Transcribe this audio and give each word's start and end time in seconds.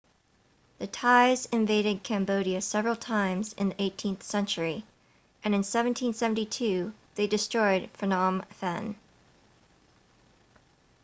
the 0.79 0.87
thais 0.87 1.45
invaded 1.51 2.01
cambodia 2.01 2.59
several 2.59 2.95
times 2.95 3.53
in 3.53 3.69
the 3.69 3.75
18th 3.75 4.23
century 4.23 4.83
and 5.43 5.53
in 5.53 5.59
1772 5.59 6.91
they 7.13 7.27
destroyed 7.27 7.87
phnom 7.99 8.43
phen 8.47 8.95